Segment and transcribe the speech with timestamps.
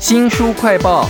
[0.00, 1.06] 新书快报。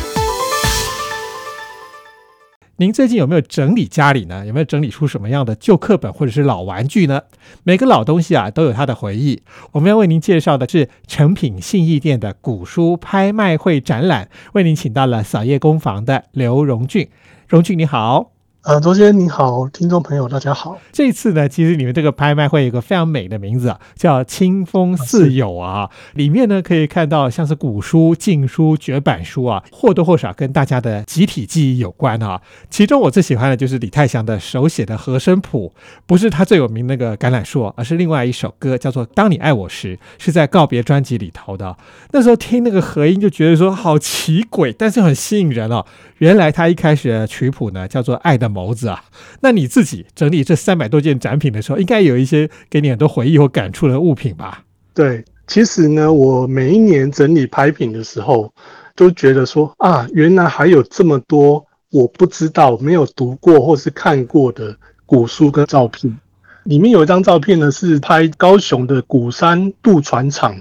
[2.77, 4.45] 您最近有没有整理家里呢？
[4.45, 7.23] 有没有整理出什么样的旧课本或者是老玩具呢？
[7.63, 9.45] 每个老东西啊都有它的回忆。
[9.71, 17.09] 我们要为您介绍的是诚品信义店的古书拍卖会展览，为您请到了扫叶工坊的刘荣俊。
[17.46, 18.32] 荣俊你好。
[18.63, 20.79] 呃，周先你好，听众朋友大家好。
[20.93, 25.89] 这次呢，其实你们这个拍卖会有个非常美的名字啊，叫“清风似友”啊。
[26.13, 32.42] 里面呢可以看到像是古书、禁书、绝版书啊，或多或少跟大家的集体记忆有关啊。
[32.68, 35.73] 其中我最喜欢的就是李泰祥的手写的和声谱，
[36.04, 41.74] 不是他最有名那个橄榄树，而是另外一首歌，叫做《当你爱我时》，是在告别专辑里头的。
[42.12, 45.87] 那时候听那个和音就觉得说好奇诡，但是很吸引人哦。
[46.18, 48.46] 原来他一开始的曲谱呢叫做《爱的》。
[48.50, 49.04] 眸子啊，
[49.40, 54.64] 那你自己整理这三百多件展品的时候，应该有一些给你很多回忆或感触的物品吧？
[54.92, 58.52] 对，其实呢，我每一年整理拍品的时候，
[58.95, 66.19] 都觉得说啊，原来还有这么多我不知道、没有读过或是看过的古书跟照片。
[66.65, 70.55] 里面有一张照片呢，是拍高雄的鼓山渡船厂。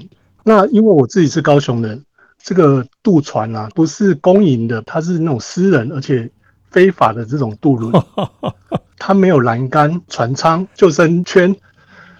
[0.44, 2.04] 那因为我自己是高雄人，
[2.42, 6.30] 这个渡船啊，不是公营的，它是那种私人，而且。
[6.72, 7.94] 非法的这种渡轮，
[8.98, 11.56] 它没有栏杆、船舱、救生圈，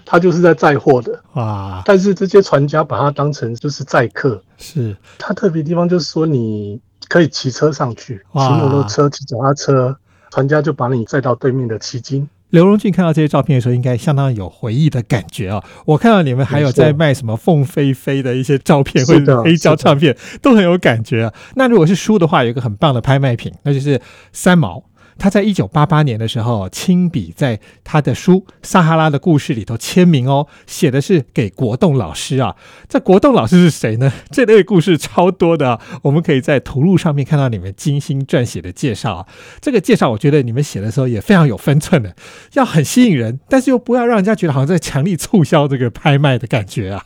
[0.06, 1.22] 它就是在载货的。
[1.34, 1.82] 啊。
[1.86, 4.96] 但是这些船家把它当成就是载客，是。
[5.18, 9.96] 它特别地方就是说你可以骑车上去，骑摩托车、骑脚踏车，
[10.32, 12.28] 船家就把你载到对面的旗津。
[12.50, 15.64] 刘荣俊看到这些照片的时候，应该相当有回忆的感觉啊！
[15.86, 21.34] 我看到你们还有在卖什么凤飞飞的一些照片或者黑胶唱片，都很有感觉啊。
[21.56, 24.02] 那如果是书的话，有一个很棒的拍卖品，那就是
[24.34, 24.84] 三毛。
[25.20, 32.56] 他在一九八八年的时候亲笔在他的书《撒哈拉的故事》里头签名哦，写的是给国栋老师啊。
[32.88, 34.12] 这国栋老师是谁呢？
[34.32, 39.28] 这类故事超多的，我们可以在图录上面看到你们精心撰写的介绍。
[39.60, 42.16] 这个介绍我觉得你们写的时候也非常有分寸的，
[42.54, 47.04] 要很吸引人，但是又不要让人家觉得好像在强力促销这个拍卖的感觉啊。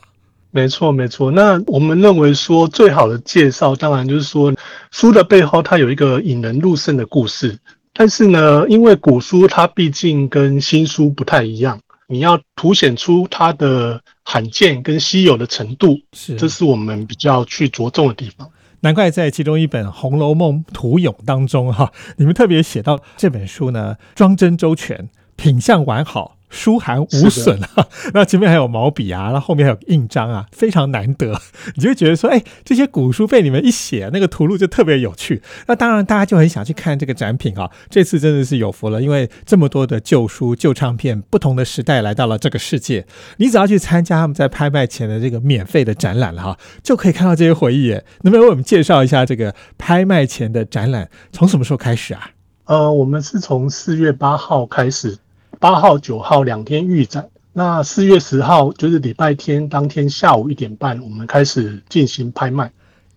[0.52, 1.32] 没错，没错。
[1.32, 4.54] 那我们认为说最好的介绍，当然就是说
[4.92, 7.58] 书的背后它有一个引人入胜的故事。
[7.94, 18.50] 但是呢，因为古书它毕竟跟新书不太一样，你要凸显出它的罕见跟稀有的程度，是，这是我们比较去着重的地方。
[18.80, 26.36] 难怪在其中一本《红楼梦图咏》当中，哈，你们特别写到这本书呢，装帧周全，品相完好。
[26.54, 31.38] 书函无损啊， 那前面还有毛笔啊，那后面还有印章啊，非常难得。
[31.74, 35.42] 你就会觉得说，哎，这些古书被你们一写，那个图录就特别有趣。
[35.66, 37.70] 那当然，大家就很想去看这个展品啊。
[37.90, 43.04] 这次真的是有福了，因为这么多的旧书、旧唱片，不同的时代来到了这个世界。
[43.38, 47.90] 你只要去参加他们在拍卖前的这个免费的展览了哈，就可以看到这些回忆。
[48.22, 52.30] 能不能为我们介绍一下这个拍卖前的展览从什么时候开始啊？
[52.66, 55.18] 呃，我们是从四月八号开始。
[55.58, 62.70] 八号、九号两天预展，那四月十号就是礼拜天当天下午一点半，我们开始进行拍卖。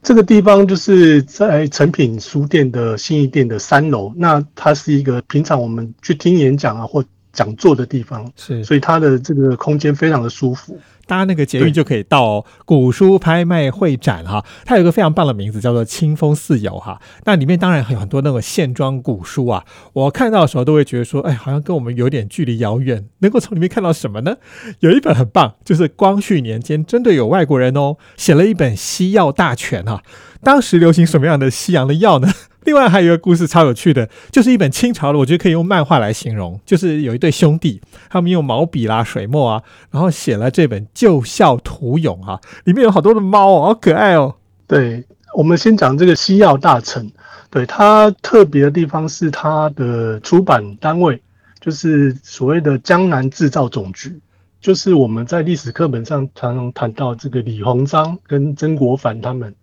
[0.04, 7.04] 这个地方就是在诚品书店的新一店的三楼，那它是一个平常我们去听演讲啊或
[7.38, 10.76] 讲座的地方，是，所以它的这个空间非常的舒服。
[11.06, 17.00] 搭那个捷运就可以到古书拍卖会展哈，它有一个非常棒的名字叫做“清风四友”哈。
[17.26, 23.06] 那里面当然有很多那种线装古书啊，我看到的时候都会觉得说，哎，好像跟我们有点距离遥远。
[23.20, 24.36] 能够从里面看到什么呢？
[24.80, 30.04] 有一本很棒，就是光绪年间真的有外国人哦，写了一本西药大全哈。
[30.42, 32.28] 当时流行什么样的西洋的药呢？
[32.68, 44.36] 另外还有一个故事超有趣的，就是一本清朝的，我觉得可以用漫画来形容，就是有一对兄弟，他们用毛笔啦、水墨啊，然后写了这本《旧校图咏》啊，里面有好多的猫哦，好可爱哦。
[44.68, 45.02] 对，
[45.34, 47.10] 我们先讲这个西药大臣，
[47.50, 51.22] 对它特别的地方是它的出版单位，
[51.62, 54.20] 就是所谓的江南制造总局，
[54.60, 59.56] 就是我们在历史课本上常常谈到这个李鸿章跟曾国藩他们。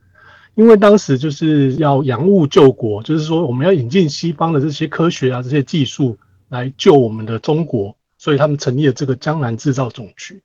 [0.54, 6.16] 因为当时就是要洋务救国，就是说我们要引进西方的这些科学啊、这些技术
[6.48, 10.42] 来救我们的中国，所以他们成立了这个江南制造总局。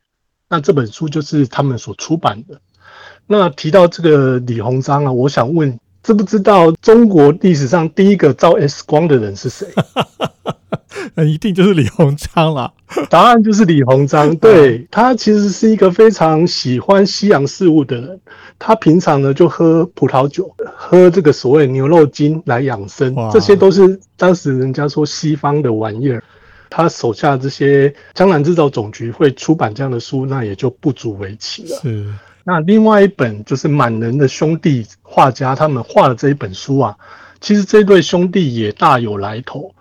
[0.47, 2.59] 那这本书就是他们所出版的。
[3.27, 5.79] 那提到这个李鸿章啊，我想问，
[6.09, 9.67] 知不知道中国历史上第一个照 X 光的人是谁？
[11.13, 12.73] 那一定就是李鸿章了。
[13.11, 14.35] 答案就是李鸿章。
[14.37, 18.19] 对他其实是一个非常喜欢西洋事物的人。
[18.57, 26.23] 他平常呢就喝葡萄酒，喝这个所谓牛肉精来养生，这些都是当时人家说西方的玩意儿。
[26.71, 31.77] 他手下这些江南制造总局会出版这样的书，那也就不足为奇了。
[31.83, 32.03] 是。
[32.49, 36.97] 那另外一本就是满人的兄弟画家他们画的这一本书啊，
[37.39, 39.71] 其实这对兄弟也大有来头。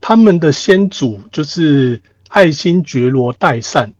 [0.00, 3.92] 他们的先祖就是爱新觉罗代善，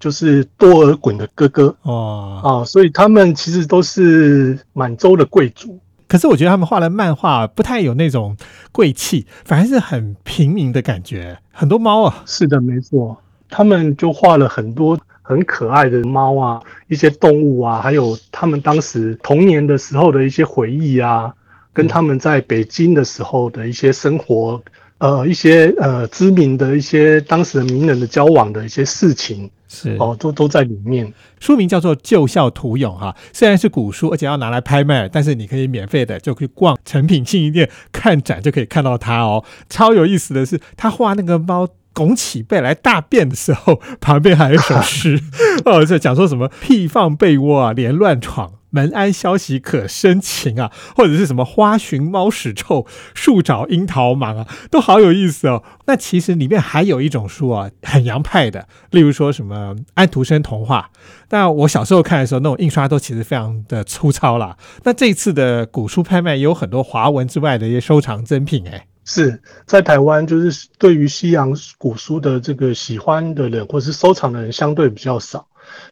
[0.00, 5.78] 就是多尔衮的哥哥哦啊，所以他们其实都是满洲的贵族。
[6.08, 8.36] 可是我觉得他们画的漫画不太有那种
[8.72, 11.38] 贵气，反而是很平民的感觉。
[11.52, 13.16] 很多猫啊，是的，没错，
[13.48, 14.98] 他们就画了很多
[15.30, 21.32] 很可爱的猫啊，一些动物啊，还有他们当时童年的时候的一些回忆啊，
[21.72, 24.60] 跟他们在北京的时候的一些生活，
[24.98, 29.48] 呃，一些呃知名的一些当时的名人的交往的一些事情。
[29.72, 31.12] 是哦，都都在里面。
[31.38, 39.44] 书名叫做《旧校图咏》哈，虽然是古书，而且要拿来拍卖，但是你可以免费的就可以逛成品信息店看展，就可以看到它哦。
[39.68, 45.20] 超有意思的是，他画那个猫拱起背来大便的时候，旁边还有一首诗
[45.64, 48.52] 哦，在讲说什么屁放被窝啊，连乱闯。
[48.72, 55.64] 门安消息可深情啊，或者是什么花寻猫屎臭，树找樱桃忙啊，都好有意思哦。
[55.86, 60.90] 那其实里面还有一种书啊，很洋派的，例如说什么安徒生童话。
[61.26, 64.56] 但我小时候看的时候，那种印刷都其实非常的粗糙啦。
[64.84, 75.44] 那这次的古书拍卖也有很多华文之外的一些收藏珍品，哎，是在台湾，就是对于西洋古书的这个喜欢的人，或是收藏的人，相对比较少。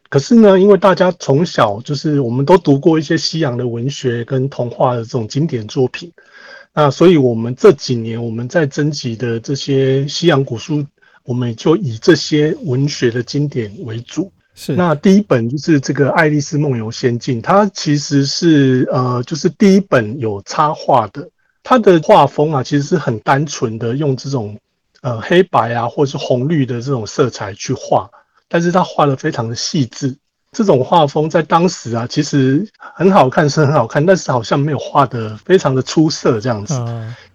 [0.07, 6.09] 可是呢，因为大家从小就是我们都读过一些西洋的文学跟童话的这种经典作品，
[6.73, 10.85] 那所以我们这几年我们在征集的这些西洋古书，
[11.25, 14.31] 我们就以这些文学的经典为主。
[14.55, 21.29] 是，那第一本就是这个《爱丽丝梦游仙境》，它其实是呃，就是第一本有插画的，
[21.63, 24.57] 它的画风啊，其实是很单纯的，用这种
[25.01, 28.09] 呃黑白啊，或者是红绿的这种色彩去画。
[28.47, 30.17] 但是他画的非常的细致，
[30.51, 36.73] 这种画风在当时啊，其实很好看是很好看，但是好像没有画的非常的出色这样子。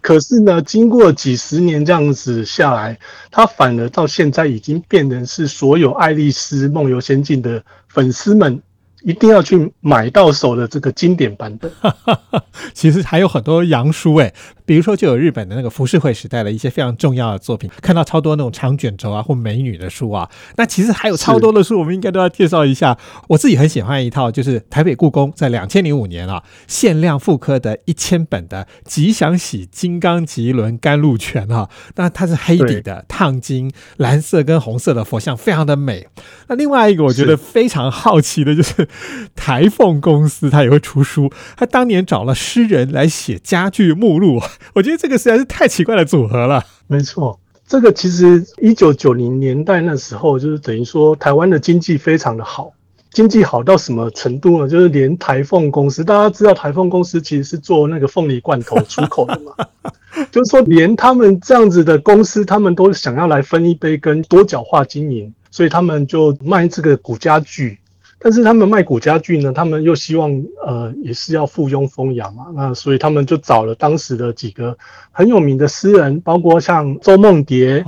[0.01, 2.99] 可是呢，经过几十年这样子下来，
[3.31, 8.61] 他反而到现在已经变成是所有《爱丽丝梦游仙境》的粉丝们。
[9.05, 11.71] 一定要去买到手的这个经典版本。
[12.73, 14.33] 其实还有很多洋书诶，
[14.65, 20.27] 比如说就有日本的那个浮世绘时代的一些非常重要的作品，看到超多那种长卷轴啊或美女的书啊。
[20.55, 22.97] 那其实还有超多的书，我们应该都要介绍一下。
[23.27, 31.69] 我自己很喜欢一套，就是台北故宫在两千零五年啊限量复刻的一千本的《吉祥喜金刚吉轮甘露泉》啊。
[31.97, 36.07] 那它是黑底的烫金，蓝色跟红色的佛像非常的美。
[36.47, 38.87] 那另外一个我觉得非常好奇的就是。
[39.35, 44.41] 台凤公司它也会出书，他当年找了诗人来写家具目录，
[44.73, 46.63] 我觉得这个实在是太奇怪的组合了。
[46.87, 52.71] 没错，这个其实一九九零年代那时候，就是等于说台湾的经济非常的好，
[53.11, 54.69] 经济好到什么程度呢？
[54.69, 59.53] 就是连台凤公司，大家知道台凤公司其实是做那个凤梨罐头出口的嘛，
[60.31, 67.79] 就是说连他们这样子的公司，他们都想要来分一杯羹，多角化经营，所以他们就卖这个古家具。
[68.25, 70.31] 但是他们卖古家具呢，他们又希望
[70.65, 74.75] 呃也是要附庸风雅嘛，那所以他们就找了当时的几个
[75.11, 77.85] 很有名的诗人，包括像周梦蝶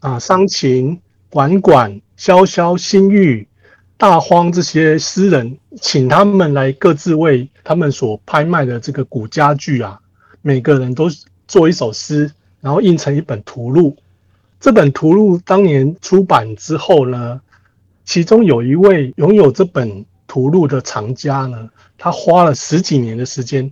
[0.00, 0.98] 啊、商禽、
[1.28, 3.46] 管管、萧萧、新玉、
[3.98, 10.00] 大荒这些诗人，请他们来各自为他们所拍卖的这个古家具啊，
[10.40, 11.10] 每个人都
[11.46, 13.94] 做一首诗，然后印成一本图录。
[14.58, 17.38] 这本图录当年出版之后呢？
[18.04, 23.70] 其中有一位拥有这本图录的藏家呢，他花了十几年的时间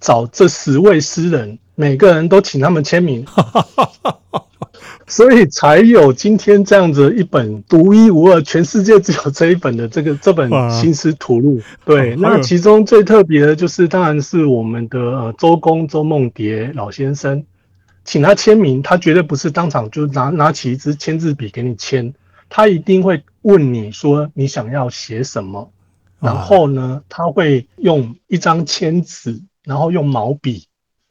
[0.00, 3.24] 找这十位诗人，每个人都请他们签名，
[5.06, 11.60] 所以才有今天这样子一本独一无二、全世界只有这一本的这个这本新诗图录。
[11.84, 17.44] 对，那其中最特别的就是，当然是我们的呃周公周梦蝶老先生，
[18.04, 22.14] 请他签名，他绝对不是当场就拿拿起一支签字笔给你签。
[22.48, 25.70] 他一定会问你说你想要写什么，
[26.20, 30.66] 然后呢，他会用一张签纸，然后用毛笔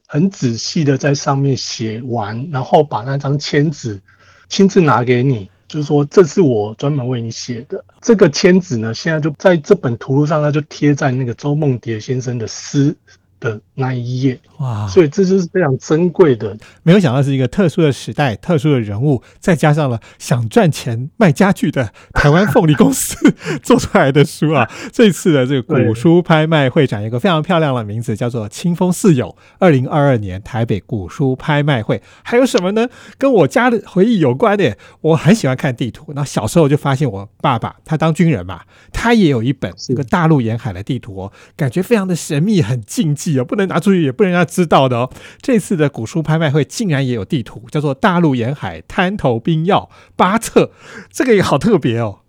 [0.08, 4.02] 很仔细的在上面写完，然后把那张签纸
[4.48, 8.94] 亲自拿给你，就是说这是我专门为你写的这个签纸呢。
[8.94, 12.96] 现在就在这本图录上，它就贴在那个周梦蝶先生的诗
[13.43, 16.57] 的那一页哇，所以这就是非常珍贵的。
[16.83, 24.69] 没有想到是一个特殊的时代、特殊的人物，再加上了想赚钱卖家具的台湾凤梨公司做出来的书啊。
[24.93, 29.35] 这次的这个古书拍卖会展，一个非常漂亮的名字，叫做“清风四友”。
[29.59, 32.88] 二零二二年台北古书拍卖会，还有什么呢？
[33.17, 34.77] 跟我家的回忆有关的。
[35.01, 38.62] 我很喜欢看地图，那小时候就发现我爸爸他当军人嘛，
[38.93, 45.10] 他也有一本这个大陆沿海的地图哦，感觉非常的神秘，很禁忌哦，不能拿出去，也不能让他知道的哦。
[45.42, 50.66] 这次的古书拍卖会竟然也有地图，叫做《大陆沿海滩头兵要八册》，
[51.12, 52.20] 这个也好特别哦。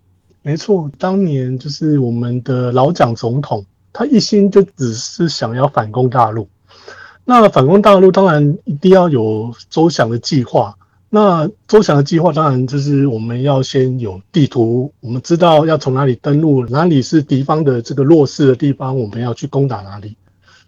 [0.41, 6.47] 没错，当年就是我们的老蒋总统，他一心就只是想要反攻大陆。
[7.23, 10.75] 那反攻大陆当然一定要有周详的计划。
[11.09, 20.15] 那周详的计划当然就是我们要先有地图，我们知道要从哪里登陆，哪里是敌方的这个弱势的地方，我们要去攻打哪里。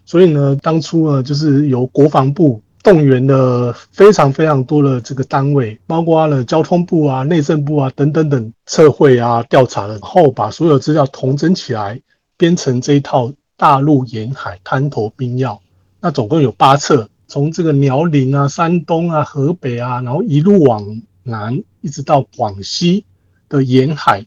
[0.08, 12.00] 所以呢，当初呢，就是由国防部动员了非常非常多的这个单位，包括了交通部啊、内政部啊等等等测绘啊、调查了后，把所有资料统整起来，
[12.38, 15.60] 编成这一套大陆沿海滩头兵要。
[16.00, 23.04] 那总共有八册，从这个辽宁啊、山东啊、河北啊，然后一路往南，一直到广西
[23.50, 24.24] 的沿海，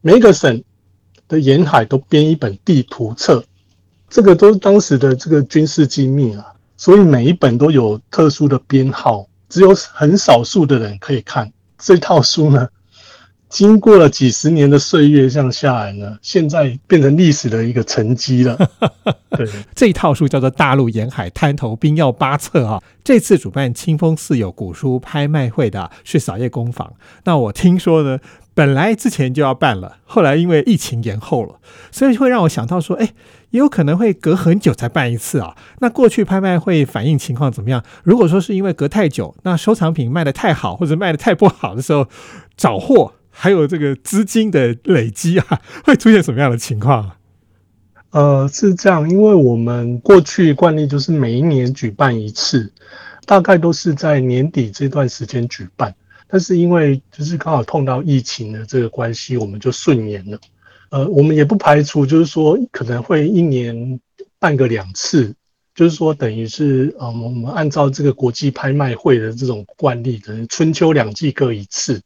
[0.00, 0.64] 每个省
[1.28, 3.44] 的沿海都编一本地图册。
[4.10, 6.44] 这个都是当时的这个军事机密啊，
[6.76, 12.68] 所以每一本都有特殊的编号，只有很少数的人可以看这套书呢。
[13.48, 18.56] 经过了几十年的岁月，这样下来呢，现在变成历史的一个沉积了。
[19.36, 22.80] 对，这一套书叫做《大陆沿海滩头兵要八册》啊。
[23.02, 26.92] 这次主办清风寺有古书拍卖会的是扫叶工坊。
[27.24, 28.20] 那我听说呢，
[28.60, 31.58] 本来之前就要办了，后来因为疫情延后了，
[31.90, 33.14] 所以会让我想到说，哎，
[33.48, 35.56] 也有可能会隔很久才办一次啊。
[35.78, 37.82] 那过去拍卖会反应情况怎么样？
[38.04, 42.06] 如果说是因为隔太久，那收藏品卖的太好或者卖的太不好的时候，
[42.54, 43.14] 找货。
[43.30, 47.12] 还有这个资金的累积啊，会出现什么样的情况？
[48.10, 52.70] 呃，是这样，因为我们过去惯例就是每一年举办一次，
[53.24, 55.94] 大概都是在年底这段时间举办。
[56.30, 60.38] 但是因为就是刚好碰到疫情的这个关系，我们就顺延了。
[60.90, 64.00] 呃，我们也不排除就是说可能会一年
[64.38, 65.34] 办个两次，
[65.74, 72.00] 就是说等于是呃，我们按照这个国际拍卖会的这种惯例，可能春秋两季各一次。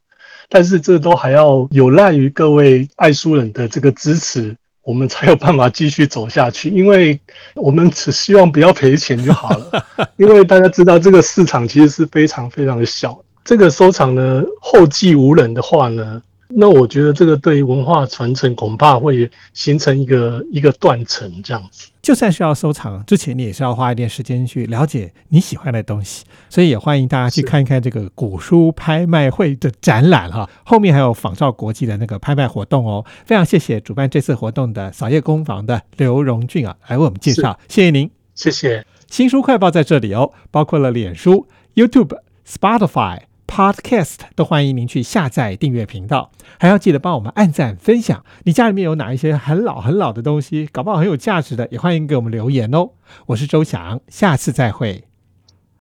[0.51, 6.69] 但是这都还要有赖于各位爱书人的这个支持，我们才有办法继续走下去。
[6.69, 7.19] 因为
[7.55, 9.87] 我们只希望不要赔钱就好了。
[10.17, 16.23] 因为大家知道这个市场其实是非常非常的小，这个收藏呢后继无人的话呢。
[16.57, 21.89] 那我觉得这个对文化传承恐怕会形成一个一个断层这样子。
[22.01, 30.49] 就算是要收藏，之前你也是要花一点时间去了解你喜欢的东西，所以也欢迎大家去看一看这个古书拍卖会的展览哈。
[30.65, 33.05] 后面还有仿照国际的那个拍卖活动哦。
[33.25, 38.87] 非常谢谢主办这次活动的扫叶工坊的刘荣俊啊，来为我们介绍，谢谢您，谢谢。
[39.11, 43.23] 新书快报在这里哦，包括了脸书、YouTube、Spotify。
[43.47, 48.25] Podcast 都欢迎您去下载订阅频道，还要记得帮我们按赞分享。
[48.45, 52.91] 你家里面有哪一些很老很老的东西，搞不好很有价值的，也欢迎给我们留言哦。
[53.27, 55.05] 我是周翔，下次再会。